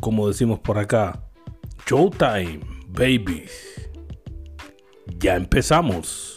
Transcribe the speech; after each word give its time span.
como 0.00 0.28
decimos 0.28 0.60
por 0.60 0.78
acá, 0.78 1.20
Showtime, 1.86 2.60
babies. 2.88 3.90
Ya 5.18 5.36
empezamos. 5.36 6.34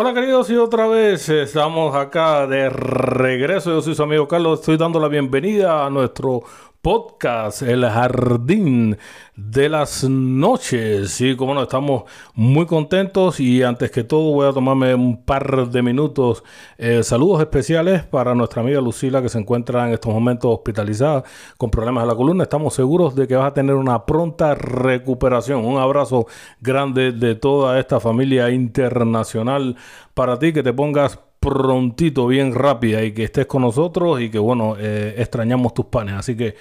Hola 0.00 0.14
queridos 0.14 0.48
y 0.48 0.56
otra 0.56 0.86
vez 0.86 1.28
estamos 1.28 1.96
acá 1.96 2.46
de 2.46 2.70
regreso. 2.70 3.70
Yo 3.70 3.82
soy 3.82 3.96
su 3.96 4.02
amigo 4.04 4.28
Carlos. 4.28 4.60
Estoy 4.60 4.76
dando 4.76 5.00
la 5.00 5.08
bienvenida 5.08 5.84
a 5.84 5.90
nuestro 5.90 6.44
podcast 6.88 7.60
El 7.60 7.84
Jardín 7.84 8.96
de 9.36 9.68
las 9.68 10.04
Noches. 10.08 11.20
Y 11.20 11.36
como 11.36 11.52
no, 11.52 11.64
estamos 11.64 12.04
muy 12.32 12.64
contentos 12.64 13.40
y 13.40 13.62
antes 13.62 13.90
que 13.90 14.04
todo 14.04 14.32
voy 14.32 14.48
a 14.48 14.54
tomarme 14.54 14.94
un 14.94 15.22
par 15.22 15.68
de 15.68 15.82
minutos. 15.82 16.42
Eh, 16.78 17.02
saludos 17.02 17.42
especiales 17.42 18.04
para 18.04 18.34
nuestra 18.34 18.62
amiga 18.62 18.80
Lucila 18.80 19.20
que 19.20 19.28
se 19.28 19.38
encuentra 19.38 19.86
en 19.86 19.92
estos 19.92 20.14
momentos 20.14 20.50
hospitalizada 20.50 21.24
con 21.58 21.70
problemas 21.70 22.04
de 22.04 22.08
la 22.08 22.16
columna. 22.16 22.44
Estamos 22.44 22.72
seguros 22.72 23.14
de 23.14 23.28
que 23.28 23.36
vas 23.36 23.48
a 23.48 23.52
tener 23.52 23.74
una 23.74 24.06
pronta 24.06 24.54
recuperación. 24.54 25.66
Un 25.66 25.78
abrazo 25.78 26.26
grande 26.62 27.12
de 27.12 27.34
toda 27.34 27.78
esta 27.78 28.00
familia 28.00 28.48
internacional 28.48 29.76
para 30.14 30.38
ti, 30.38 30.54
que 30.54 30.62
te 30.62 30.72
pongas 30.72 31.20
prontito, 31.40 32.26
bien 32.26 32.54
rápida 32.54 33.02
y 33.02 33.12
que 33.12 33.24
estés 33.24 33.46
con 33.46 33.62
nosotros 33.62 34.20
y 34.20 34.30
que 34.30 34.38
bueno, 34.38 34.76
eh, 34.78 35.14
extrañamos 35.18 35.74
tus 35.74 35.86
panes. 35.86 36.14
Así 36.14 36.36
que 36.36 36.54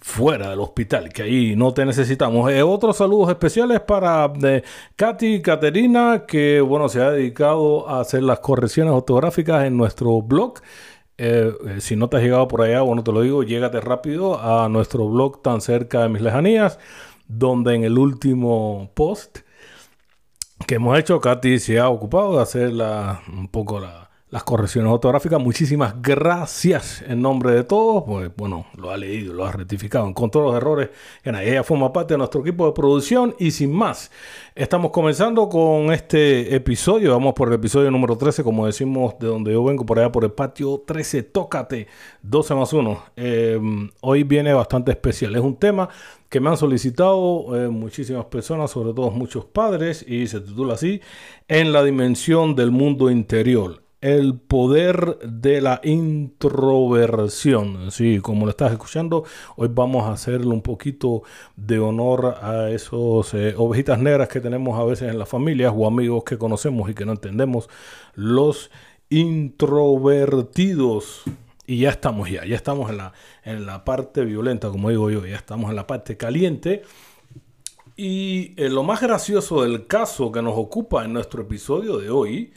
fuera 0.00 0.50
del 0.50 0.60
hospital, 0.60 1.12
que 1.12 1.22
ahí 1.22 1.56
no 1.56 1.74
te 1.74 1.84
necesitamos. 1.84 2.50
Eh, 2.50 2.62
otros 2.62 2.96
saludos 2.96 3.30
especiales 3.30 3.80
para 3.80 4.32
eh, 4.42 4.62
Katy 4.96 5.42
Caterina, 5.42 6.24
que 6.26 6.60
bueno, 6.60 6.88
se 6.88 7.02
ha 7.02 7.10
dedicado 7.10 7.88
a 7.88 8.00
hacer 8.00 8.22
las 8.22 8.40
correcciones 8.40 8.92
ortográficas 8.92 9.64
en 9.64 9.76
nuestro 9.76 10.22
blog. 10.22 10.60
si 11.78 11.96
no 11.96 12.08
te 12.08 12.16
has 12.16 12.22
llegado 12.22 12.48
por 12.48 12.62
allá, 12.62 12.80
bueno, 12.82 13.04
te 13.04 13.12
lo 13.12 13.20
digo, 13.22 13.42
llégate 13.42 13.80
rápido 13.80 14.40
a 14.40 14.68
nuestro 14.70 15.06
blog 15.08 15.42
tan 15.42 15.60
cerca 15.60 16.02
de 16.02 16.08
mis 16.08 16.22
lejanías, 16.22 16.78
donde 17.28 17.74
en 17.74 17.84
el 17.84 17.98
último 17.98 18.90
post 18.94 19.40
que 20.66 20.76
hemos 20.76 20.98
hecho, 20.98 21.20
Katy 21.20 21.58
se 21.58 21.78
ha 21.78 21.88
ocupado 21.88 22.36
de 22.36 22.42
hacer 22.42 22.72
la, 22.72 23.22
un 23.32 23.48
poco 23.48 23.80
la, 23.80 24.09
las 24.30 24.44
correcciones 24.44 24.92
ortográficas. 24.92 25.40
Muchísimas 25.40 26.00
gracias 26.00 27.02
en 27.06 27.20
nombre 27.20 27.52
de 27.52 27.64
todos. 27.64 28.04
Pues 28.04 28.30
bueno, 28.36 28.66
lo 28.76 28.90
ha 28.90 28.96
leído, 28.96 29.34
lo 29.34 29.44
ha 29.44 29.52
rectificado, 29.52 30.06
encontró 30.06 30.42
los 30.42 30.54
errores. 30.54 30.90
En 31.24 31.34
ella 31.34 31.64
forma 31.64 31.92
parte 31.92 32.14
de 32.14 32.18
nuestro 32.18 32.40
equipo 32.40 32.66
de 32.66 32.72
producción 32.72 33.34
y 33.38 33.50
sin 33.50 33.72
más, 33.72 34.10
estamos 34.54 34.92
comenzando 34.92 35.48
con 35.48 35.92
este 35.92 36.54
episodio. 36.54 37.10
Vamos 37.10 37.34
por 37.34 37.48
el 37.48 37.54
episodio 37.54 37.90
número 37.90 38.16
13, 38.16 38.44
como 38.44 38.66
decimos, 38.66 39.18
de 39.18 39.26
donde 39.26 39.52
yo 39.52 39.64
vengo, 39.64 39.84
por 39.84 39.98
allá 39.98 40.12
por 40.12 40.24
el 40.24 40.32
patio 40.32 40.82
13. 40.86 41.24
Tócate, 41.24 41.88
12 42.22 42.54
más 42.54 42.72
1. 42.72 43.02
Em, 43.16 43.90
hoy 44.00 44.22
viene 44.22 44.52
bastante 44.52 44.92
especial. 44.92 45.34
Es 45.34 45.42
un 45.42 45.56
tema 45.56 45.88
que 46.28 46.38
me 46.38 46.48
han 46.50 46.56
solicitado 46.56 47.56
eh, 47.56 47.68
muchísimas 47.68 48.26
personas, 48.26 48.70
sobre 48.70 48.94
todo 48.94 49.10
muchos 49.10 49.44
padres, 49.44 50.04
y 50.06 50.28
se 50.28 50.40
titula 50.40 50.74
así, 50.74 51.00
En 51.48 51.72
la 51.72 51.82
dimensión 51.82 52.54
del 52.54 52.70
mundo 52.70 53.10
interior 53.10 53.89
el 54.00 54.38
poder 54.38 55.18
de 55.18 55.60
la 55.60 55.80
introversión. 55.84 57.90
Sí, 57.90 58.20
como 58.20 58.46
lo 58.46 58.50
estás 58.50 58.72
escuchando, 58.72 59.24
hoy 59.56 59.68
vamos 59.70 60.04
a 60.04 60.12
hacerle 60.12 60.48
un 60.48 60.62
poquito 60.62 61.22
de 61.56 61.78
honor 61.78 62.38
a 62.40 62.70
esos 62.70 63.34
eh, 63.34 63.54
ovejitas 63.56 63.98
negras 63.98 64.28
que 64.28 64.40
tenemos 64.40 64.78
a 64.78 64.84
veces 64.84 65.10
en 65.10 65.18
las 65.18 65.28
familias 65.28 65.74
o 65.76 65.86
amigos 65.86 66.24
que 66.24 66.38
conocemos 66.38 66.88
y 66.88 66.94
que 66.94 67.04
no 67.04 67.12
entendemos, 67.12 67.68
los 68.14 68.70
introvertidos. 69.10 71.24
Y 71.66 71.80
ya 71.80 71.90
estamos 71.90 72.30
ya, 72.30 72.46
ya 72.46 72.56
estamos 72.56 72.90
en 72.90 72.96
la, 72.96 73.12
en 73.44 73.66
la 73.66 73.84
parte 73.84 74.24
violenta, 74.24 74.70
como 74.70 74.88
digo 74.90 75.10
yo, 75.10 75.26
ya 75.26 75.36
estamos 75.36 75.70
en 75.70 75.76
la 75.76 75.86
parte 75.86 76.16
caliente. 76.16 76.82
Y 77.96 78.54
eh, 78.56 78.70
lo 78.70 78.82
más 78.82 79.02
gracioso 79.02 79.62
del 79.62 79.86
caso 79.86 80.32
que 80.32 80.40
nos 80.40 80.54
ocupa 80.56 81.04
en 81.04 81.12
nuestro 81.12 81.42
episodio 81.42 81.98
de 81.98 82.08
hoy 82.08 82.54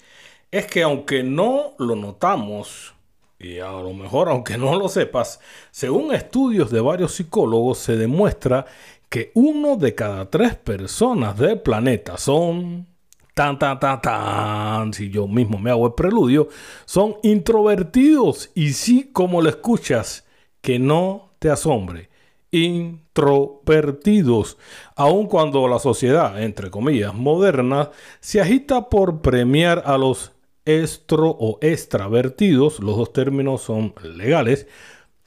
es 0.54 0.68
que 0.68 0.84
aunque 0.84 1.24
no 1.24 1.74
lo 1.80 1.96
notamos, 1.96 2.94
y 3.40 3.58
a 3.58 3.72
lo 3.72 3.92
mejor 3.92 4.30
aunque 4.30 4.56
no 4.56 4.78
lo 4.78 4.88
sepas, 4.88 5.40
según 5.72 6.14
estudios 6.14 6.70
de 6.70 6.80
varios 6.80 7.16
psicólogos 7.16 7.80
se 7.80 7.98
demuestra 7.98 8.68
que 9.10 9.32
uno 9.34 9.78
de 9.78 9.96
cada 9.96 10.30
tres 10.30 10.56
personas 10.56 11.40
del 11.40 11.60
planeta 11.60 12.20
son 12.20 12.86
tan 13.34 13.58
tan 13.58 13.80
tan 13.80 14.00
tan, 14.00 14.94
si 14.94 15.10
yo 15.10 15.28
mismo 15.28 15.58
me 15.58 15.72
hago 15.72 15.88
el 15.88 15.96
preludio, 15.96 16.50
son 16.86 17.16
introvertidos. 17.24 18.52
Y 18.54 18.74
sí 18.74 19.10
como 19.12 19.42
lo 19.42 19.50
escuchas, 19.50 20.24
que 20.62 20.78
no 20.78 21.32
te 21.40 21.50
asombre, 21.50 22.12
introvertidos, 22.52 24.60
aun 24.96 25.26
cuando 25.26 25.68
la 25.68 25.80
sociedad, 25.80 26.44
entre 26.44 26.70
comillas, 26.70 27.16
moderna, 27.16 27.90
se 28.20 28.40
agita 28.40 28.90
por 28.90 29.22
premiar 29.22 29.82
a 29.88 29.98
los 29.98 30.34
estro 30.66 31.30
o 31.30 31.58
extravertidos, 31.62 32.80
los 32.80 32.98
dos 32.98 33.14
términos 33.14 33.62
son 33.62 33.94
legales, 34.04 34.68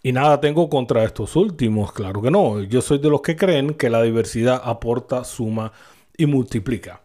y 0.03 0.13
nada 0.13 0.41
tengo 0.41 0.69
contra 0.69 1.05
estos 1.05 1.35
últimos, 1.37 1.93
claro 1.93 2.23
que 2.23 2.31
no, 2.31 2.63
yo 2.63 2.81
soy 2.81 2.99
de 2.99 3.11
los 3.11 3.23
que 3.23 3.37
creen 3.37 3.75
que 3.75 3.91
la 3.91 4.03
diversidad 4.03 4.61
aporta, 4.65 5.25
suma 5.25 5.73
y 6.17 6.27
multiplica. 6.27 7.03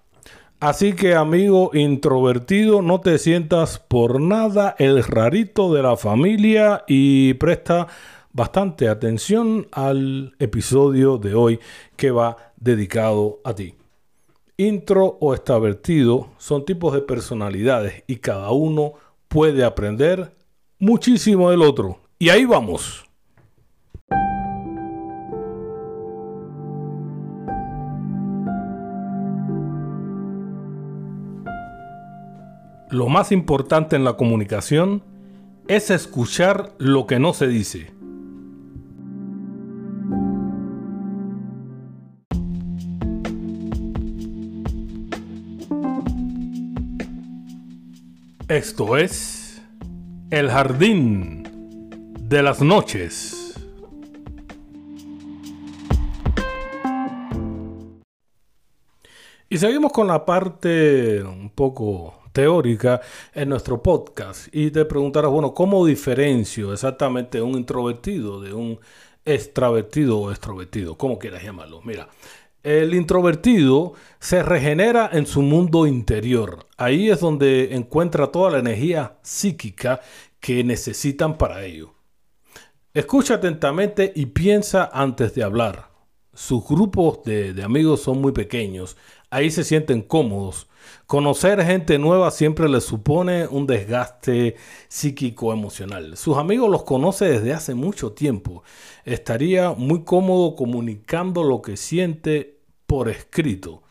Así 0.60 0.94
que 0.94 1.16
amigo 1.16 1.72
introvertido, 1.74 2.84
no 2.84 3.02
te 3.02 3.18
sientas 3.18 3.80
por 3.80 4.22
nada 4.22 4.76
el 4.78 5.04
rarito 5.04 5.74
de 5.74 5.82
la 5.82 5.98
familia 5.98 6.84
y 6.88 7.34
presta 7.34 7.88
bastante 8.32 8.88
atención 8.88 9.68
al 9.72 10.36
episodio 10.38 11.18
de 11.18 11.34
hoy 11.34 11.60
que 11.96 12.12
va 12.12 12.54
dedicado 12.58 13.40
a 13.44 13.56
ti. 13.56 13.81
Intro 14.62 15.18
o 15.20 15.34
extravertido 15.34 16.28
son 16.38 16.66
tipos 16.66 16.94
de 16.94 17.02
personalidades 17.02 18.04
y 18.06 18.18
cada 18.18 18.52
uno 18.52 18.94
puede 19.28 19.64
aprender 19.64 20.36
muchísimo 20.78 21.50
del 21.50 21.64
otro. 21.64 21.98
Y 22.20 22.30
ahí 22.30 22.46
vamos. 22.46 23.10
Lo 32.92 33.10
más 33.10 33.32
importante 33.32 33.96
en 33.96 34.04
la 34.04 34.14
comunicación 34.14 35.02
es 35.68 35.90
escuchar 35.90 36.76
lo 36.78 37.08
que 37.08 37.18
no 37.18 37.34
se 37.34 37.48
dice. 37.48 38.01
Esto 48.52 48.98
es 48.98 49.62
El 50.30 50.50
Jardín 50.50 51.48
de 52.20 52.44
las 52.44 52.62
Noches. 52.62 53.56
Y 59.48 59.58
seguimos 59.58 59.94
con 59.94 60.08
la 60.08 60.26
parte 60.26 61.24
un 61.24 61.50
poco 61.52 62.24
teórica 62.34 63.00
en 63.34 63.48
nuestro 63.48 63.82
podcast. 63.82 64.54
Y 64.54 64.70
te 64.70 64.84
preguntarás, 64.84 65.32
bueno, 65.32 65.54
¿cómo 65.54 65.86
diferencio 65.86 66.74
exactamente 66.74 67.42
un 67.42 67.52
introvertido 67.52 68.42
de 68.42 68.54
un 68.54 68.82
extravertido 69.24 70.20
o 70.20 70.30
extrovertido? 70.30 70.98
¿Cómo 70.98 71.18
quieras 71.20 71.42
llamarlo? 71.42 71.82
Mira, 71.86 72.10
el 72.64 72.94
introvertido 72.94 73.94
se 74.20 74.44
regenera 74.44 75.10
en 75.12 75.26
su 75.26 75.42
mundo 75.42 75.88
interior. 75.88 76.68
Ahí 76.78 77.10
es 77.10 77.20
donde 77.20 77.76
encuentra 77.76 78.28
toda 78.28 78.52
la 78.52 78.60
energía 78.60 79.18
psíquica 79.24 80.02
que 80.40 80.64
necesitan 80.64 81.38
para 81.38 81.64
ello. 81.64 81.94
Escucha 82.94 83.36
atentamente 83.36 84.12
y 84.16 84.28
piensa 84.28 84.90
antes 84.92 85.34
de 85.34 85.44
hablar. 85.44 85.92
Sus 86.34 86.68
grupos 86.68 87.24
de, 87.24 87.62
amigos 87.64 88.02
son 88.02 88.22
muy 88.22 88.32
pequeños. 88.32 88.98
ahí 89.30 89.50
se 89.50 89.64
sienten 89.64 90.02
cómodos. 90.02 90.68
Conocer 91.08 91.64
gente 91.64 92.00
nueva 92.00 92.32
siempre 92.32 92.70
les 92.70 92.84
supone 92.84 93.48
un 93.48 93.68
desgaste 93.68 94.56
psíquico 94.88 95.52
emocional. 95.54 96.16
Sus 96.18 96.38
amigos 96.38 96.70
los 96.70 96.84
conoce 96.84 97.26
desde 97.26 97.54
hace 97.54 97.76
mucho 97.76 98.14
tiempo. 98.14 98.64
Estaría 99.04 99.72
muy 99.72 100.04
cómodo 100.04 100.56
comunicando 100.56 101.44
lo 101.44 101.62
que 101.62 101.78
siente 101.78 102.62
por 102.88 103.10
escrito. 103.10 103.84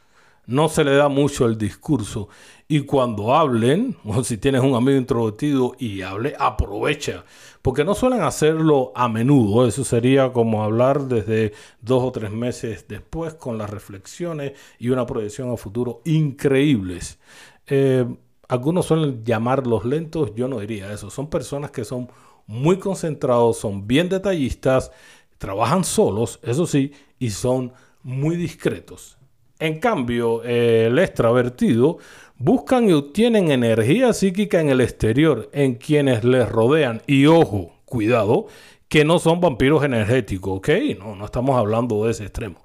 No 0.50 0.69
se 0.69 0.82
le 0.82 0.97
da 0.97 1.08
mucho 1.08 1.47
el 1.47 1.56
discurso. 1.56 2.29
Y 2.67 2.81
cuando 2.81 3.37
hablen, 3.37 3.97
o 4.05 4.25
si 4.25 4.37
tienes 4.37 4.62
un 4.62 4.75
amigo 4.75 4.99
introvertido 4.99 5.76
y 5.79 6.02
hable, 6.02 6.35
aprovecha. 6.37 7.25
Porque 7.62 7.85
no 7.85 7.94
suelen 7.94 8.23
hacerlo 8.23 8.91
a 8.97 9.08
menudo. 9.08 9.64
Eso 9.69 9.85
sería 9.85 10.32
como 10.32 10.64
hablar 10.64 11.02
desde 11.02 11.52
dos 11.81 12.02
o 12.02 12.11
tres 12.11 12.32
meses 12.32 12.87
después 12.88 13.35
con 13.35 13.58
las 13.58 13.70
reflexiones 13.70 14.55
y 14.81 14.88
una 14.88 15.06
proyección 15.06 15.52
a 15.52 15.56
futuro 15.56 16.02
increíbles. 16.05 17.20
Eh, 17.69 18.05
algunos 18.49 18.87
suelen 18.87 19.25
llamarlos 19.25 19.85
lentos. 19.85 20.35
Yo 20.35 20.49
no 20.49 20.58
diría 20.58 20.93
eso. 20.93 21.11
Son 21.11 21.31
personas 21.31 21.70
que 21.70 21.85
son 21.85 22.08
muy 22.49 22.81
concentrados, 22.81 23.58
son 23.58 23.87
bien 23.87 24.08
detallistas, 24.08 24.91
trabajan 25.38 25.85
solos, 25.85 26.41
eso 26.43 26.67
sí, 26.67 26.93
y 27.20 27.31
son 27.31 27.73
muy 28.02 28.35
discretos. 28.35 29.20
En 29.61 29.79
cambio, 29.79 30.43
el 30.43 30.99
extravertido 30.99 31.99
buscan 32.39 32.89
y 32.89 32.93
obtienen 32.95 33.51
energía 33.51 34.15
psíquica 34.15 34.61
en 34.61 34.71
el 34.71 34.81
exterior, 34.81 35.51
en 35.53 35.75
quienes 35.75 36.25
les 36.25 36.49
rodean. 36.49 37.03
Y 37.07 37.27
ojo, 37.27 37.75
cuidado, 37.85 38.47
que 38.89 39.05
no 39.05 39.19
son 39.19 39.41
vampiros 39.41 39.85
energéticos, 39.85 40.59
¿ok? 40.59 40.69
No, 40.99 41.15
no 41.15 41.27
estamos 41.27 41.57
hablando 41.57 42.05
de 42.05 42.12
ese 42.12 42.25
extremo. 42.25 42.59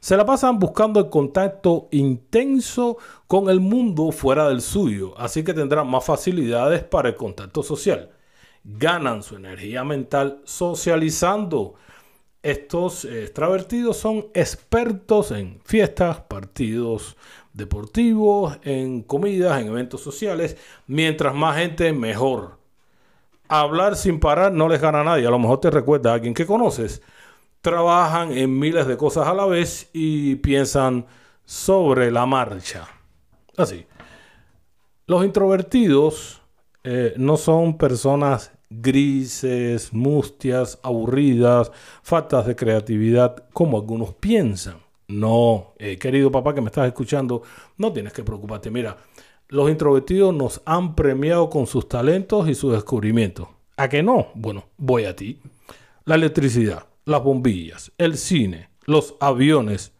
Se 0.00 0.16
la 0.16 0.24
pasan 0.24 0.58
buscando 0.58 0.98
el 0.98 1.10
contacto 1.10 1.88
intenso 1.90 2.96
con 3.26 3.50
el 3.50 3.60
mundo 3.60 4.10
fuera 4.10 4.48
del 4.48 4.62
suyo, 4.62 5.12
así 5.18 5.44
que 5.44 5.52
tendrán 5.52 5.88
más 5.88 6.06
facilidades 6.06 6.82
para 6.82 7.10
el 7.10 7.16
contacto 7.16 7.62
social. 7.62 8.08
Ganan 8.64 9.22
su 9.22 9.36
energía 9.36 9.84
mental 9.84 10.40
socializando, 10.44 11.74
estos 12.42 13.04
extravertidos 13.04 13.98
son 13.98 14.26
expertos 14.32 15.30
en 15.30 15.60
fiestas, 15.64 16.22
partidos 16.22 17.16
deportivos, 17.52 18.58
en 18.62 19.02
comidas, 19.02 19.60
en 19.60 19.68
eventos 19.68 20.00
sociales. 20.00 20.56
Mientras 20.86 21.34
más 21.34 21.56
gente, 21.56 21.92
mejor. 21.92 22.58
Hablar 23.48 23.96
sin 23.96 24.20
parar 24.20 24.52
no 24.52 24.68
les 24.68 24.80
gana 24.80 25.00
a 25.00 25.04
nadie. 25.04 25.26
A 25.26 25.30
lo 25.30 25.38
mejor 25.38 25.60
te 25.60 25.70
recuerda 25.70 26.10
a 26.10 26.14
alguien 26.14 26.34
que 26.34 26.46
conoces. 26.46 27.02
Trabajan 27.60 28.32
en 28.32 28.58
miles 28.58 28.86
de 28.86 28.96
cosas 28.96 29.26
a 29.26 29.34
la 29.34 29.44
vez 29.44 29.90
y 29.92 30.36
piensan 30.36 31.06
sobre 31.44 32.10
la 32.10 32.24
marcha. 32.26 32.88
Así. 33.56 33.86
Los 35.06 35.24
introvertidos 35.24 36.40
eh, 36.84 37.12
no 37.16 37.36
son 37.36 37.76
personas 37.76 38.52
grises, 38.70 39.92
mustias, 39.92 40.78
aburridas, 40.82 41.72
faltas 42.02 42.46
de 42.46 42.56
creatividad, 42.56 43.44
como 43.52 43.76
algunos 43.76 44.14
piensan. 44.14 44.76
No, 45.08 45.74
eh, 45.78 45.98
querido 45.98 46.30
papá 46.30 46.54
que 46.54 46.60
me 46.60 46.68
estás 46.68 46.86
escuchando, 46.86 47.42
no 47.76 47.92
tienes 47.92 48.12
que 48.12 48.22
preocuparte. 48.22 48.70
Mira, 48.70 48.96
los 49.48 49.68
introvertidos 49.68 50.32
nos 50.32 50.62
han 50.64 50.94
premiado 50.94 51.50
con 51.50 51.66
sus 51.66 51.88
talentos 51.88 52.48
y 52.48 52.54
sus 52.54 52.72
descubrimientos. 52.72 53.48
¿A 53.76 53.88
qué 53.88 54.02
no? 54.02 54.28
Bueno, 54.34 54.68
voy 54.76 55.06
a 55.06 55.16
ti. 55.16 55.40
La 56.04 56.14
electricidad, 56.14 56.86
las 57.04 57.24
bombillas, 57.24 57.90
el 57.98 58.16
cine, 58.16 58.70
los 58.84 59.16
aviones, 59.18 59.92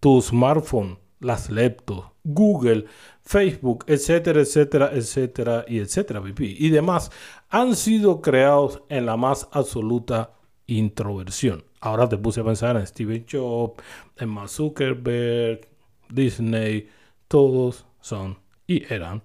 tu 0.00 0.20
smartphone, 0.22 0.98
las 1.20 1.50
laptops, 1.50 2.08
Google, 2.24 2.86
Facebook, 3.24 3.84
etcétera, 3.86 4.40
etcétera, 4.40 4.90
etcétera, 4.92 5.64
y 5.66 5.78
etcétera, 5.78 6.22
y 6.38 6.68
demás, 6.68 7.10
han 7.48 7.74
sido 7.74 8.20
creados 8.20 8.82
en 8.88 9.06
la 9.06 9.16
más 9.16 9.48
absoluta 9.52 10.32
introversión. 10.66 11.64
Ahora 11.80 12.08
te 12.08 12.18
puse 12.18 12.40
a 12.40 12.44
pensar 12.44 12.76
en 12.76 12.86
Steven 12.86 13.26
Jobs, 13.30 13.82
en 14.16 14.28
Mark 14.28 14.48
Zuckerberg, 14.48 15.68
Disney, 16.08 16.88
todos 17.28 17.86
son 18.00 18.38
y 18.66 18.84
eran 18.92 19.22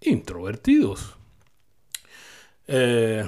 introvertidos. 0.00 1.16
Eh, 2.66 3.24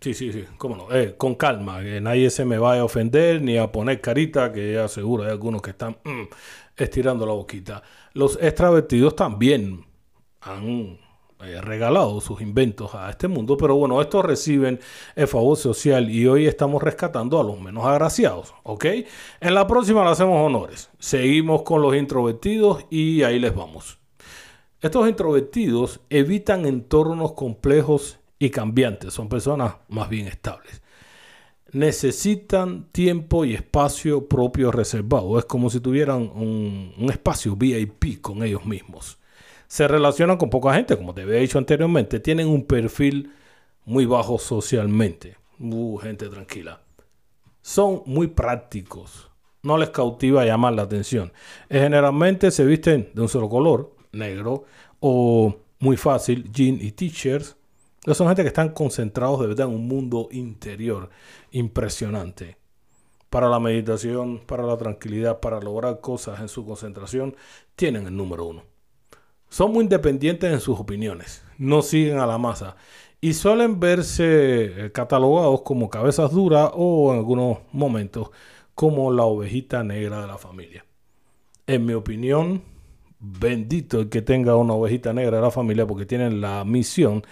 sí, 0.00 0.14
sí, 0.14 0.32
sí, 0.32 0.44
cómo 0.56 0.76
no. 0.76 0.92
Eh, 0.92 1.14
con 1.16 1.34
calma, 1.34 1.82
que 1.82 2.00
nadie 2.00 2.30
se 2.30 2.44
me 2.44 2.58
vaya 2.58 2.82
a 2.82 2.84
ofender 2.84 3.42
ni 3.42 3.58
a 3.58 3.70
poner 3.70 4.00
carita, 4.00 4.52
que 4.52 4.74
ya 4.74 4.88
seguro 4.88 5.24
hay 5.24 5.30
algunos 5.30 5.62
que 5.62 5.70
están 5.70 5.96
mm, 6.04 6.22
estirando 6.76 7.26
la 7.26 7.32
boquita. 7.32 7.82
Los 8.16 8.38
extravertidos 8.40 9.14
también 9.14 9.84
han 10.40 10.98
eh, 11.44 11.60
regalado 11.60 12.18
sus 12.22 12.40
inventos 12.40 12.94
a 12.94 13.10
este 13.10 13.28
mundo, 13.28 13.58
pero 13.58 13.76
bueno, 13.76 14.00
estos 14.00 14.24
reciben 14.24 14.80
el 15.16 15.28
favor 15.28 15.58
social 15.58 16.10
y 16.10 16.26
hoy 16.26 16.46
estamos 16.46 16.82
rescatando 16.82 17.38
a 17.38 17.44
los 17.44 17.60
menos 17.60 17.84
agraciados, 17.84 18.54
¿ok? 18.62 18.86
En 19.38 19.54
la 19.54 19.66
próxima 19.66 20.02
le 20.02 20.12
hacemos 20.12 20.46
honores. 20.46 20.88
Seguimos 20.98 21.60
con 21.60 21.82
los 21.82 21.94
introvertidos 21.94 22.86
y 22.88 23.22
ahí 23.22 23.38
les 23.38 23.54
vamos. 23.54 23.98
Estos 24.80 25.06
introvertidos 25.10 26.00
evitan 26.08 26.64
entornos 26.64 27.34
complejos 27.34 28.18
y 28.38 28.48
cambiantes, 28.48 29.12
son 29.12 29.28
personas 29.28 29.74
más 29.88 30.08
bien 30.08 30.26
estables 30.26 30.80
necesitan 31.76 32.86
tiempo 32.90 33.44
y 33.44 33.54
espacio 33.54 34.26
propio 34.28 34.72
reservado. 34.72 35.38
Es 35.38 35.44
como 35.44 35.68
si 35.68 35.80
tuvieran 35.80 36.22
un, 36.34 36.94
espacio 37.10 37.54
VIP 37.54 38.20
con 38.22 38.42
ellos 38.42 38.64
mismos. 38.64 39.18
Se 39.68 39.86
relacionan 39.86 40.38
con 40.38 40.48
poca 40.48 40.72
gente, 40.74 40.96
como 40.96 41.12
te 41.12 41.22
había 41.22 41.36
dicho 41.36 41.58
anteriormente. 41.58 42.18
Tienen 42.18 42.48
un 42.48 42.64
perfil 42.64 43.30
muy 43.84 44.06
bajo 44.06 44.38
socialmente. 44.38 45.36
Uh, 45.60 45.98
gente 45.98 46.28
tranquila. 46.28 46.80
Son 47.60 48.02
muy 48.06 48.28
prácticos. 48.28 49.30
No 49.62 49.76
les 49.76 49.90
cautiva 49.90 50.46
llamar 50.46 50.72
la 50.72 50.82
atención. 50.82 51.32
Generalmente 51.68 52.52
se 52.52 52.64
visten 52.64 53.10
de 53.12 53.20
un 53.20 53.28
solo 53.28 53.50
color, 53.50 53.94
negro, 54.12 54.64
o 55.00 55.56
muy 55.80 55.98
fácil, 55.98 56.50
jean 56.52 56.78
y 56.80 56.92
t-shirts 56.92 57.55
son 58.14 58.28
gente 58.28 58.42
que 58.42 58.48
están 58.48 58.70
concentrados 58.70 59.40
de 59.40 59.48
verdad 59.48 59.66
en 59.68 59.74
un 59.74 59.88
mundo 59.88 60.28
interior 60.30 61.10
impresionante. 61.50 62.56
Para 63.30 63.48
la 63.48 63.58
meditación, 63.58 64.40
para 64.46 64.62
la 64.62 64.76
tranquilidad, 64.76 65.40
para 65.40 65.60
lograr 65.60 66.00
cosas 66.00 66.40
en 66.40 66.48
su 66.48 66.64
concentración, 66.64 67.34
tienen 67.74 68.06
el 68.06 68.16
número 68.16 68.44
uno. 68.44 68.62
Son 69.48 69.72
muy 69.72 69.82
independientes 69.82 70.52
en 70.52 70.60
sus 70.60 70.78
opiniones, 70.78 71.44
no 71.58 71.82
siguen 71.82 72.18
a 72.18 72.26
la 72.26 72.38
masa 72.38 72.76
y 73.20 73.34
suelen 73.34 73.80
verse 73.80 74.86
eh, 74.86 74.92
catalogados 74.92 75.62
como 75.62 75.90
cabezas 75.90 76.30
duras 76.30 76.70
o 76.74 77.12
en 77.12 77.18
algunos 77.18 77.58
momentos 77.72 78.30
como 78.74 79.10
la 79.10 79.24
ovejita 79.24 79.82
negra 79.82 80.20
de 80.20 80.26
la 80.26 80.38
familia. 80.38 80.84
En 81.66 81.86
mi 81.86 81.94
opinión, 81.94 82.62
bendito 83.18 84.00
el 84.00 84.08
que 84.08 84.22
tenga 84.22 84.56
una 84.56 84.74
ovejita 84.74 85.12
negra 85.12 85.36
de 85.36 85.42
la 85.42 85.50
familia 85.50 85.86
porque 85.86 86.06
tienen 86.06 86.40
la 86.40 86.64
misión 86.64 87.22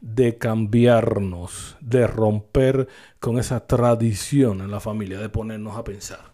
de 0.00 0.38
cambiarnos, 0.38 1.76
de 1.80 2.06
romper 2.06 2.88
con 3.18 3.38
esa 3.38 3.66
tradición 3.66 4.60
en 4.60 4.70
la 4.70 4.80
familia, 4.80 5.18
de 5.18 5.28
ponernos 5.28 5.76
a 5.76 5.84
pensar. 5.84 6.32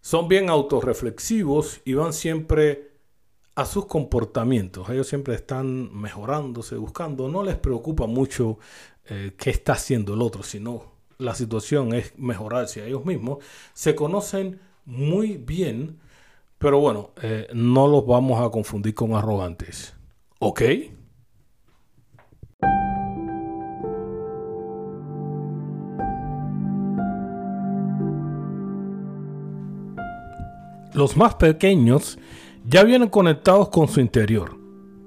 Son 0.00 0.28
bien 0.28 0.50
autorreflexivos 0.50 1.80
y 1.84 1.94
van 1.94 2.12
siempre 2.12 2.94
a 3.54 3.64
sus 3.64 3.86
comportamientos. 3.86 4.88
Ellos 4.90 5.06
siempre 5.06 5.34
están 5.34 5.94
mejorándose, 5.94 6.76
buscando. 6.76 7.28
No 7.28 7.42
les 7.42 7.56
preocupa 7.56 8.06
mucho 8.06 8.58
eh, 9.06 9.32
qué 9.38 9.50
está 9.50 9.74
haciendo 9.74 10.14
el 10.14 10.22
otro, 10.22 10.42
sino 10.42 10.92
la 11.18 11.34
situación 11.34 11.94
es 11.94 12.18
mejorarse 12.18 12.82
a 12.82 12.86
ellos 12.86 13.04
mismos. 13.04 13.38
Se 13.72 13.94
conocen 13.94 14.60
muy 14.84 15.36
bien, 15.36 16.00
pero 16.64 16.80
bueno, 16.80 17.10
eh, 17.20 17.46
no 17.52 17.86
los 17.86 18.06
vamos 18.06 18.40
a 18.40 18.48
confundir 18.48 18.94
con 18.94 19.14
arrogantes. 19.14 19.94
¿Ok? 20.38 20.62
Los 30.94 31.18
más 31.18 31.34
pequeños 31.34 32.18
ya 32.66 32.82
vienen 32.82 33.10
conectados 33.10 33.68
con 33.68 33.86
su 33.86 34.00
interior. 34.00 34.56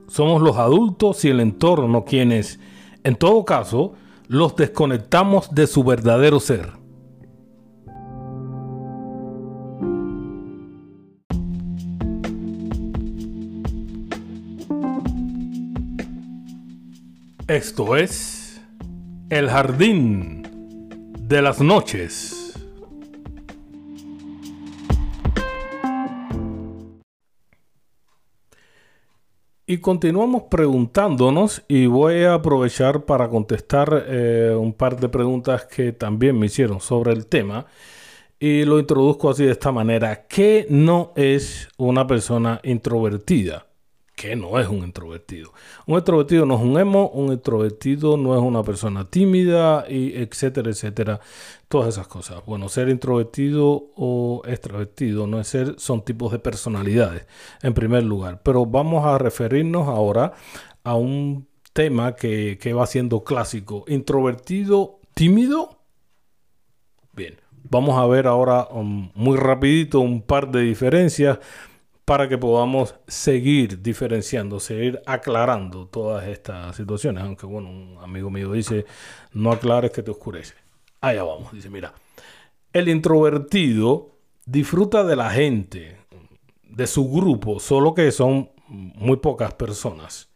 Somos 0.07 0.43
los 0.43 0.57
adultos 0.57 1.25
y 1.25 1.29
el 1.29 1.39
entorno 1.39 2.05
quienes, 2.05 2.59
en 3.03 3.15
todo 3.15 3.43
caso, 3.45 3.93
los 4.27 4.55
desconectamos 4.55 5.49
de 5.55 5.65
su 5.65 5.83
verdadero 5.83 6.39
ser. 6.39 6.73
Esto 17.47 17.95
es 17.95 18.61
El 19.29 19.49
Jardín 19.49 20.43
de 21.17 21.41
las 21.41 21.61
Noches. 21.61 22.53
Y 29.65 29.77
continuamos 29.77 30.43
preguntándonos 30.51 31.63
y 31.69 31.85
voy 31.85 32.23
a 32.23 32.33
aprovechar 32.33 33.05
para 33.05 33.29
contestar 33.29 34.03
eh, 34.09 34.53
un 34.53 34.73
par 34.73 34.99
de 34.99 35.07
preguntas 35.07 35.63
que 35.63 35.93
también 35.93 36.37
me 36.37 36.47
hicieron 36.47 36.81
sobre 36.81 37.13
el 37.13 37.27
tema. 37.27 37.65
Y 38.37 38.65
lo 38.65 38.77
introduzco 38.77 39.29
así 39.29 39.45
de 39.45 39.53
esta 39.53 39.71
manera. 39.71 40.27
¿Qué 40.27 40.67
no 40.69 41.13
es 41.15 41.69
una 41.77 42.05
persona 42.05 42.59
introvertida? 42.65 43.66
Que 44.17 44.35
no 44.35 44.59
es 44.59 44.67
un 44.67 44.79
introvertido. 44.79 45.53
Un 45.85 45.99
introvertido 45.99 46.47
no 46.47 46.55
es 46.55 46.61
un 46.61 46.79
emo, 46.79 47.07
un 47.09 47.31
introvertido 47.31 48.17
no 48.17 48.35
es 48.35 48.41
una 48.41 48.63
persona 48.63 49.05
tímida, 49.05 49.85
y 49.87 50.17
etcétera, 50.17 50.71
etcétera. 50.71 51.19
Todas 51.67 51.89
esas 51.89 52.07
cosas. 52.07 52.43
Bueno, 52.43 52.67
ser 52.67 52.89
introvertido 52.89 53.91
o 53.95 54.41
extrovertido 54.47 55.27
no 55.27 55.39
es 55.39 55.47
ser, 55.47 55.75
son 55.77 56.03
tipos 56.03 56.31
de 56.31 56.39
personalidades, 56.39 57.27
en 57.61 57.75
primer 57.75 58.03
lugar. 58.03 58.41
Pero 58.41 58.65
vamos 58.65 59.05
a 59.05 59.19
referirnos 59.19 59.87
ahora 59.87 60.33
a 60.83 60.95
un 60.95 61.47
tema 61.71 62.15
que, 62.15 62.57
que 62.59 62.73
va 62.73 62.87
siendo 62.87 63.23
clásico. 63.23 63.85
Introvertido, 63.87 64.99
tímido. 65.13 65.77
Bien, 67.13 67.35
vamos 67.69 67.99
a 67.99 68.07
ver 68.07 68.25
ahora 68.25 68.67
um, 68.71 69.11
muy 69.13 69.37
rapidito 69.37 69.99
un 69.99 70.23
par 70.23 70.49
de 70.49 70.61
diferencias 70.61 71.37
para 72.07 72.29
que 72.29 72.37
podamos 72.37 72.95
seguir 73.05 73.81
diferenciando, 73.81 74.61
seguir 74.61 75.01
aclarando 75.05 75.87
todas 75.87 76.25
estas 76.25 76.73
situaciones. 76.73 77.21
Aunque, 77.21 77.45
bueno, 77.45 77.69
un 77.69 77.97
amigo 78.01 78.29
mío 78.29 78.53
dice, 78.53 78.85
no 79.33 79.51
aclares 79.51 79.91
que 79.91 80.01
te 80.01 80.11
oscurece. 80.11 80.53
Allá 81.01 81.23
vamos, 81.23 81.51
dice, 81.51 81.69
mira, 81.69 81.93
el 82.71 82.87
introvertido 82.87 84.15
disfruta 84.45 85.03
de 85.03 85.17
la 85.17 85.31
gente, 85.31 85.97
de 86.63 86.87
su 86.87 87.11
grupo, 87.11 87.59
solo 87.59 87.93
que 87.93 88.09
son 88.13 88.51
muy 88.69 89.17
pocas 89.17 89.53
personas. 89.55 90.29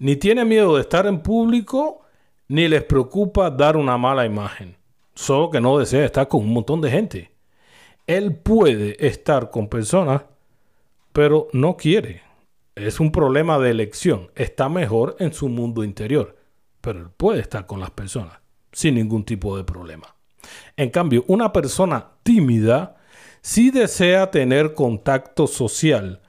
Ni 0.00 0.16
tiene 0.16 0.44
miedo 0.44 0.74
de 0.74 0.80
estar 0.80 1.06
en 1.06 1.22
público, 1.22 2.00
ni 2.48 2.66
les 2.66 2.82
preocupa 2.82 3.52
dar 3.52 3.76
una 3.76 3.96
mala 3.98 4.26
imagen. 4.26 4.76
Solo 5.14 5.48
que 5.48 5.60
no 5.60 5.78
desea 5.78 6.04
estar 6.04 6.26
con 6.26 6.40
un 6.40 6.52
montón 6.52 6.80
de 6.80 6.90
gente. 6.90 7.30
Él 8.04 8.34
puede 8.34 9.06
estar 9.06 9.52
con 9.52 9.68
personas 9.68 10.22
pero 11.18 11.48
no 11.52 11.76
quiere. 11.76 12.22
Es 12.76 13.00
un 13.00 13.10
problema 13.10 13.58
de 13.58 13.72
elección. 13.72 14.30
Está 14.36 14.68
mejor 14.68 15.16
en 15.18 15.32
su 15.32 15.48
mundo 15.48 15.82
interior, 15.82 16.36
pero 16.80 17.00
él 17.00 17.06
puede 17.16 17.40
estar 17.40 17.66
con 17.66 17.80
las 17.80 17.90
personas 17.90 18.38
sin 18.70 18.94
ningún 18.94 19.24
tipo 19.24 19.56
de 19.56 19.64
problema. 19.64 20.14
En 20.76 20.90
cambio, 20.90 21.24
una 21.26 21.52
persona 21.52 22.06
tímida 22.22 22.98
sí 23.40 23.72
desea 23.72 24.30
tener 24.30 24.74
contacto 24.74 25.48
social, 25.48 26.20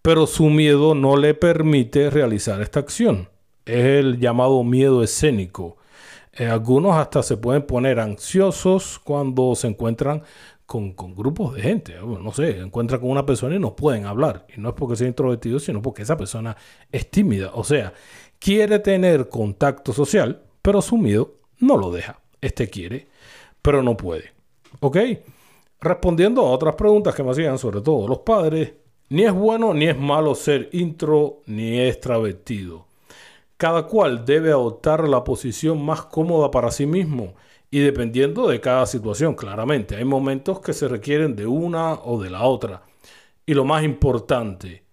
pero 0.00 0.26
su 0.26 0.46
miedo 0.46 0.94
no 0.94 1.18
le 1.18 1.34
permite 1.34 2.08
realizar 2.08 2.62
esta 2.62 2.80
acción. 2.80 3.28
Es 3.66 3.84
el 3.84 4.18
llamado 4.18 4.64
miedo 4.64 5.02
escénico. 5.02 5.76
Eh, 6.32 6.46
algunos 6.46 6.96
hasta 6.96 7.22
se 7.22 7.36
pueden 7.36 7.66
poner 7.66 8.00
ansiosos 8.00 8.98
cuando 8.98 9.54
se 9.54 9.66
encuentran 9.66 10.22
con, 10.66 10.94
grupos 11.14 11.54
de 11.54 11.62
gente. 11.62 11.94
No 12.00 12.32
sé, 12.32 12.60
encuentra 12.60 12.98
con 12.98 13.10
una 13.10 13.26
persona 13.26 13.56
y 13.56 13.58
no 13.58 13.76
pueden 13.76 14.06
hablar. 14.06 14.46
Y 14.54 14.60
no 14.60 14.70
es 14.70 14.74
porque 14.74 14.96
sea 14.96 15.08
introvertido, 15.08 15.58
sino 15.58 15.82
porque 15.82 16.02
esa 16.02 16.16
persona 16.16 16.56
es 16.90 17.10
tímida. 17.10 17.50
O 17.54 17.64
sea, 17.64 17.92
quiere 18.38 18.78
tener 18.78 19.28
contacto 19.28 19.92
social, 19.92 20.42
pero 20.62 20.82
su 20.82 20.96
miedo 20.96 21.34
no 21.58 21.76
lo 21.76 21.90
deja. 21.90 22.20
Este 22.40 22.68
quiere, 22.68 23.08
pero 23.62 23.82
no 23.82 23.96
puede. 23.96 24.32
¿Ok? 24.80 24.98
Respondiendo 25.80 26.42
a 26.42 26.50
otras 26.50 26.74
preguntas 26.74 27.14
que 27.14 27.22
me 27.22 27.30
hacían, 27.30 27.58
sobre 27.58 27.80
todo 27.80 28.08
los 28.08 28.20
padres, 28.20 28.72
ni 29.10 29.24
es 29.24 29.32
bueno 29.32 29.74
ni 29.74 29.86
es 29.86 29.98
malo 29.98 30.34
ser 30.34 30.70
intro 30.72 31.42
ni 31.46 31.80
extravertido. 31.80 32.86
Cada 33.56 33.86
cual 33.86 34.24
debe 34.24 34.50
adoptar 34.50 35.08
la 35.08 35.22
posición 35.22 35.84
más 35.84 36.02
cómoda 36.06 36.50
para 36.50 36.70
sí 36.70 36.86
mismo 36.86 37.34
y 37.74 37.80
dependiendo 37.80 38.46
de 38.46 38.60
cada 38.60 38.86
situación, 38.86 39.34
claramente. 39.34 39.96
Hay 39.96 40.04
momentos 40.04 40.60
que 40.60 40.72
se 40.72 40.86
requieren 40.86 41.34
de 41.34 41.48
una 41.48 41.94
o 41.94 42.22
de 42.22 42.30
la 42.30 42.44
otra. 42.44 42.84
Y 43.46 43.54
lo 43.54 43.64
más 43.64 43.82
importante, 43.82 44.84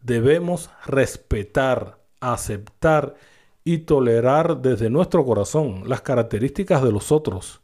debemos 0.00 0.70
respetar, 0.86 1.98
aceptar 2.20 3.16
y 3.64 3.78
tolerar 3.78 4.62
desde 4.62 4.90
nuestro 4.90 5.24
corazón 5.24 5.82
las 5.88 6.02
características 6.02 6.84
de 6.84 6.92
los 6.92 7.10
otros. 7.10 7.62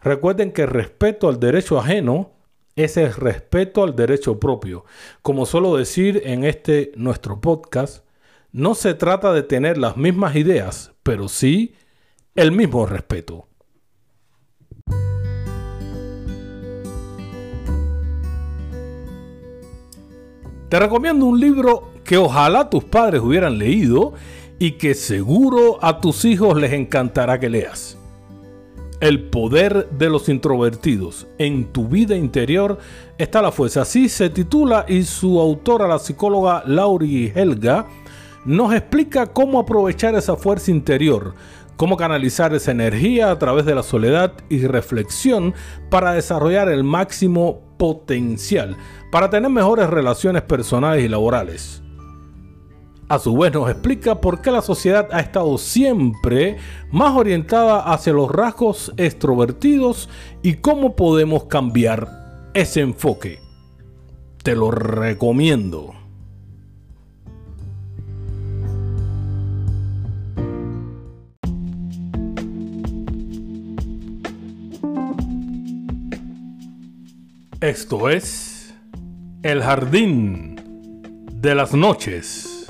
Recuerden 0.00 0.52
que 0.52 0.64
respeto 0.64 1.28
al 1.28 1.40
derecho 1.40 1.76
ajeno 1.76 2.30
es 2.76 2.96
el 2.98 3.12
respeto 3.12 3.82
al 3.82 3.96
derecho 3.96 4.38
propio. 4.38 4.84
Como 5.22 5.44
suelo 5.44 5.76
decir 5.76 6.22
en 6.24 6.44
este 6.44 6.92
nuestro 6.94 7.40
podcast, 7.40 8.04
no 8.52 8.76
se 8.76 8.94
trata 8.94 9.32
de 9.32 9.42
tener 9.42 9.76
las 9.76 9.96
mismas 9.96 10.36
ideas, 10.36 10.92
pero 11.02 11.26
sí 11.26 11.74
el 12.36 12.52
mismo 12.52 12.86
respeto. 12.86 13.47
Te 20.68 20.78
recomiendo 20.78 21.24
un 21.24 21.40
libro 21.40 21.92
que 22.04 22.18
ojalá 22.18 22.68
tus 22.68 22.84
padres 22.84 23.22
hubieran 23.22 23.56
leído 23.56 24.12
y 24.58 24.72
que 24.72 24.94
seguro 24.94 25.78
a 25.80 26.00
tus 26.00 26.26
hijos 26.26 26.60
les 26.60 26.74
encantará 26.74 27.40
que 27.40 27.48
leas. 27.48 27.96
El 29.00 29.30
poder 29.30 29.88
de 29.90 30.10
los 30.10 30.28
introvertidos. 30.28 31.26
En 31.38 31.72
tu 31.72 31.88
vida 31.88 32.16
interior 32.16 32.78
está 33.16 33.40
la 33.40 33.50
fuerza. 33.50 33.82
Así 33.82 34.10
se 34.10 34.28
titula 34.28 34.84
y 34.86 35.04
su 35.04 35.40
autora, 35.40 35.88
la 35.88 35.98
psicóloga 35.98 36.62
Lauri 36.66 37.32
Helga, 37.34 37.86
nos 38.44 38.74
explica 38.74 39.26
cómo 39.26 39.60
aprovechar 39.60 40.16
esa 40.16 40.36
fuerza 40.36 40.70
interior, 40.70 41.34
cómo 41.76 41.96
canalizar 41.96 42.52
esa 42.54 42.72
energía 42.72 43.30
a 43.30 43.38
través 43.38 43.64
de 43.64 43.74
la 43.74 43.82
soledad 43.82 44.34
y 44.50 44.66
reflexión 44.66 45.54
para 45.88 46.12
desarrollar 46.12 46.68
el 46.68 46.84
máximo 46.84 47.62
potencial 47.78 48.76
para 49.10 49.30
tener 49.30 49.50
mejores 49.50 49.88
relaciones 49.88 50.42
personales 50.42 51.04
y 51.04 51.08
laborales. 51.08 51.82
A 53.08 53.18
su 53.18 53.34
vez 53.38 53.52
nos 53.54 53.70
explica 53.70 54.20
por 54.20 54.42
qué 54.42 54.50
la 54.50 54.60
sociedad 54.60 55.08
ha 55.12 55.20
estado 55.20 55.56
siempre 55.56 56.58
más 56.92 57.16
orientada 57.16 57.80
hacia 57.80 58.12
los 58.12 58.30
rasgos 58.30 58.92
extrovertidos 58.98 60.10
y 60.42 60.54
cómo 60.54 60.94
podemos 60.94 61.44
cambiar 61.44 62.50
ese 62.52 62.80
enfoque. 62.80 63.38
Te 64.42 64.54
lo 64.54 64.70
recomiendo. 64.70 65.94
Esto 77.60 78.08
es 78.08 78.47
El 79.44 79.62
Jardín 79.62 80.56
de 81.30 81.54
las 81.54 81.72
Noches. 81.72 82.66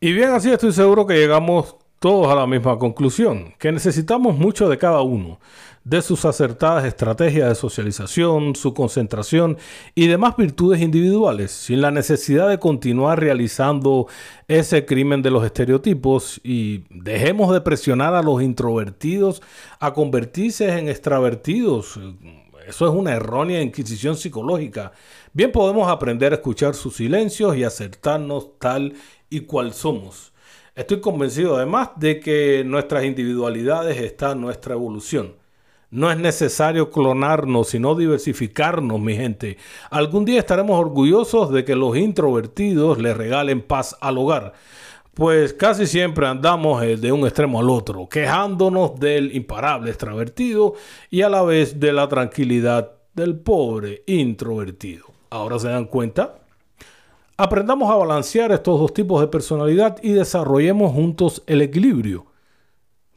Y 0.00 0.12
bien, 0.12 0.30
así 0.30 0.50
estoy 0.50 0.72
seguro 0.72 1.06
que 1.06 1.14
llegamos 1.14 1.76
todos 2.00 2.32
a 2.32 2.34
la 2.34 2.48
misma 2.48 2.78
conclusión, 2.80 3.54
que 3.60 3.70
necesitamos 3.70 4.36
mucho 4.36 4.68
de 4.68 4.76
cada 4.76 5.02
uno, 5.02 5.38
de 5.84 6.00
sus 6.00 6.24
acertadas 6.24 6.86
estrategias 6.86 7.48
de 7.48 7.54
socialización, 7.54 8.56
su 8.56 8.72
concentración 8.72 9.58
y 9.94 10.06
demás 10.06 10.36
virtudes 10.36 10.80
individuales, 10.80 11.50
sin 11.50 11.82
la 11.82 11.90
necesidad 11.90 12.48
de 12.48 12.58
continuar 12.58 13.20
realizando 13.20 14.06
ese 14.48 14.86
crimen 14.86 15.20
de 15.20 15.30
los 15.30 15.44
estereotipos 15.44 16.40
y 16.42 16.84
dejemos 16.88 17.52
de 17.52 17.60
presionar 17.60 18.14
a 18.14 18.22
los 18.22 18.42
introvertidos 18.42 19.42
a 19.78 19.92
convertirse 19.92 20.78
en 20.78 20.88
extravertidos. 20.88 22.00
Eso 22.66 22.88
es 22.88 22.94
una 22.94 23.12
errónea 23.12 23.60
inquisición 23.60 24.16
psicológica. 24.16 24.92
Bien 25.34 25.52
podemos 25.52 25.90
aprender 25.90 26.32
a 26.32 26.36
escuchar 26.36 26.74
sus 26.74 26.96
silencios 26.96 27.56
y 27.56 27.64
aceptarnos 27.64 28.58
tal 28.58 28.94
y 29.28 29.40
cual 29.40 29.74
somos. 29.74 30.32
Estoy 30.74 31.00
convencido 31.00 31.56
además 31.56 31.90
de 31.96 32.20
que 32.20 32.64
nuestras 32.64 33.04
individualidades 33.04 34.00
está 34.00 34.34
nuestra 34.34 34.74
evolución. 34.74 35.43
No 35.94 36.10
es 36.10 36.18
necesario 36.18 36.90
clonarnos, 36.90 37.68
sino 37.68 37.94
diversificarnos, 37.94 38.98
mi 38.98 39.14
gente. 39.14 39.58
Algún 39.90 40.24
día 40.24 40.40
estaremos 40.40 40.76
orgullosos 40.76 41.52
de 41.52 41.64
que 41.64 41.76
los 41.76 41.96
introvertidos 41.96 42.98
le 42.98 43.14
regalen 43.14 43.62
paz 43.62 43.96
al 44.00 44.18
hogar. 44.18 44.54
Pues 45.14 45.54
casi 45.54 45.86
siempre 45.86 46.26
andamos 46.26 46.82
eh, 46.82 46.96
de 46.96 47.12
un 47.12 47.20
extremo 47.20 47.60
al 47.60 47.70
otro, 47.70 48.08
quejándonos 48.08 48.98
del 48.98 49.36
imparable 49.36 49.90
extravertido 49.90 50.74
y 51.10 51.22
a 51.22 51.28
la 51.28 51.42
vez 51.44 51.78
de 51.78 51.92
la 51.92 52.08
tranquilidad 52.08 52.90
del 53.14 53.38
pobre 53.38 54.02
introvertido. 54.08 55.04
¿Ahora 55.30 55.60
se 55.60 55.68
dan 55.68 55.84
cuenta? 55.84 56.40
Aprendamos 57.36 57.88
a 57.88 57.94
balancear 57.94 58.50
estos 58.50 58.80
dos 58.80 58.92
tipos 58.92 59.20
de 59.20 59.28
personalidad 59.28 59.98
y 60.02 60.10
desarrollemos 60.10 60.92
juntos 60.92 61.44
el 61.46 61.62
equilibrio 61.62 62.33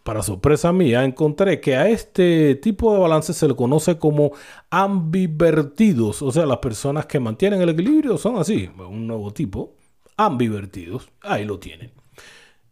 para 0.07 0.23
sorpresa 0.23 0.71
mía, 0.71 1.03
encontré 1.03 1.59
que 1.59 1.75
a 1.75 1.89
este 1.89 2.55
tipo 2.55 2.93
de 2.93 2.99
balance 2.99 3.33
se 3.33 3.45
le 3.45 3.57
conoce 3.57 3.97
como 3.97 4.31
ambivertidos. 4.69 6.21
O 6.21 6.31
sea, 6.31 6.45
las 6.45 6.59
personas 6.59 7.07
que 7.07 7.19
mantienen 7.19 7.61
el 7.61 7.67
equilibrio 7.67 8.17
son 8.17 8.37
así, 8.37 8.69
un 8.77 9.05
nuevo 9.05 9.33
tipo, 9.33 9.73
ambivertidos. 10.15 11.09
Ahí 11.23 11.43
lo 11.43 11.59
tienen. 11.59 11.91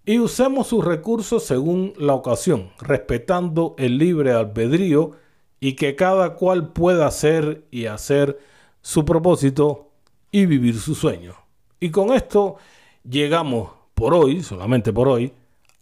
Y 0.05 0.19
usemos 0.19 0.67
sus 0.67 0.85
recursos 0.85 1.43
según 1.43 1.91
la 1.97 2.13
ocasión, 2.13 2.69
respetando 2.79 3.75
el 3.77 3.97
libre 3.97 4.31
albedrío 4.31 5.11
y 5.59 5.73
que 5.73 5.97
cada 5.97 6.35
cual 6.35 6.71
pueda 6.71 7.05
hacer 7.05 7.65
y 7.69 7.87
hacer 7.87 8.39
su 8.81 9.03
propósito 9.03 9.91
y 10.31 10.45
vivir 10.45 10.79
su 10.79 10.95
sueño. 10.95 11.35
Y 11.81 11.89
con 11.89 12.13
esto 12.13 12.55
llegamos 13.03 13.71
por 13.93 14.13
hoy, 14.13 14.41
solamente 14.41 14.93
por 14.93 15.09
hoy, 15.09 15.33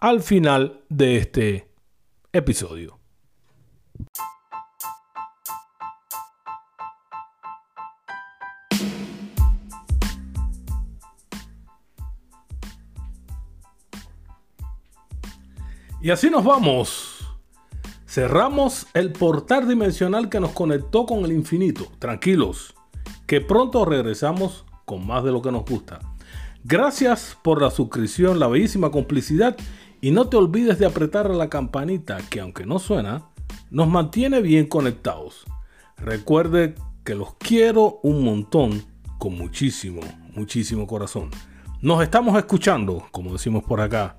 al 0.04 0.22
final 0.22 0.82
de 0.90 1.16
este 1.16 1.70
episodio. 2.34 3.00
Y 16.02 16.10
así 16.12 16.30
nos 16.30 16.44
vamos. 16.44 17.26
Cerramos 18.06 18.88
el 18.94 19.14
portal 19.14 19.70
dimensional 19.70 20.28
que 20.28 20.42
nos 20.42 20.52
conectó 20.52 21.06
con 21.06 21.24
el 21.24 21.32
infinito. 21.32 21.88
Tranquilos, 22.00 22.76
que 23.26 23.40
pronto 23.40 23.86
regresamos 23.86 24.66
con 24.84 25.08
más 25.08 25.24
de 25.24 25.32
lo 25.32 25.42
que 25.42 25.54
nos 25.54 25.64
gusta. 25.64 26.00
Gracias 26.66 27.38
por 27.42 27.62
la 27.62 27.72
suscripción, 27.72 28.38
la 28.38 28.50
bellísima 28.50 28.92
complicidad 28.92 29.56
y 30.04 30.12
no 30.12 30.28
te 30.28 30.36
olvides 30.36 30.80
de 30.80 30.86
apretar 30.86 31.30
la 31.30 31.48
campanita 31.48 32.18
que 32.30 32.42
aunque 32.42 32.66
no 32.66 32.78
suena, 32.78 33.30
nos 33.72 33.88
mantiene 33.88 34.42
bien 34.42 34.66
conectados. 34.68 35.46
Recuerde 35.96 36.76
que 37.06 37.16
los 37.16 37.36
quiero 37.36 38.02
un 38.04 38.22
montón 38.22 38.84
con 39.18 39.38
muchísimo, 39.38 40.02
muchísimo 40.36 40.88
corazón. 40.88 41.30
Nos 41.82 42.04
estamos 42.04 42.38
escuchando, 42.38 43.08
como 43.12 43.32
decimos 43.32 43.64
por 43.64 43.80
acá. 43.80 44.18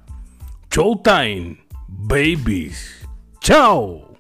Showtime, 0.70 1.58
babies. 1.86 3.06
Chao. 3.40 4.13